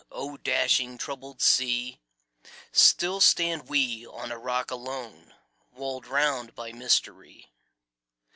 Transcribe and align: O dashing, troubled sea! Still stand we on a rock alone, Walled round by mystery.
O 0.11 0.35
dashing, 0.35 0.97
troubled 0.97 1.43
sea! 1.43 1.99
Still 2.71 3.21
stand 3.21 3.69
we 3.69 4.07
on 4.07 4.31
a 4.31 4.37
rock 4.39 4.71
alone, 4.71 5.35
Walled 5.73 6.07
round 6.07 6.55
by 6.55 6.71
mystery. 6.71 7.51